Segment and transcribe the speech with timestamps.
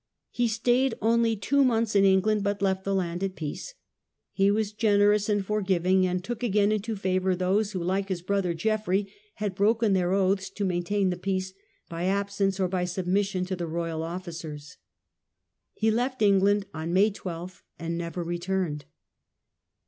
[0.31, 3.75] He stayed only two months in England, but left the land at peace.
[4.31, 8.55] He was generous and forgiving, and took again into favour those who, like his brother
[8.55, 11.53] Geoffrey, had broken their oaths to maintain the peace
[11.87, 14.77] by absence or by submission to the royal officers.
[15.75, 18.85] He left England on May 12, and never returned.